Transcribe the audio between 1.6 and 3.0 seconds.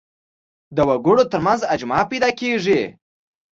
اجماع پیدا کېږي